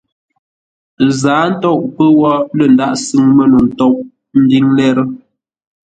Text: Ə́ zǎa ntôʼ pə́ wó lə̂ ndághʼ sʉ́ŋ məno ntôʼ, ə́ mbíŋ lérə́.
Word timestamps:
Ə́ 1.03 1.09
zǎa 1.21 1.43
ntôʼ 1.53 1.79
pə́ 1.95 2.07
wó 2.19 2.31
lə̂ 2.57 2.67
ndághʼ 2.73 2.95
sʉ́ŋ 3.05 3.25
məno 3.37 3.57
ntôʼ, 3.69 3.93
ə́ 4.33 4.39
mbíŋ 4.43 4.65
lérə́. 4.77 5.07